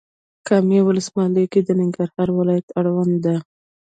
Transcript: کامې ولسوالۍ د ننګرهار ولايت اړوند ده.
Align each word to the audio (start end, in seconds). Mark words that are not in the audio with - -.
کامې 0.47 0.79
ولسوالۍ 0.83 1.45
د 1.67 1.69
ننګرهار 1.79 2.27
ولايت 2.39 2.67
اړوند 2.79 3.15
ده. 3.25 3.35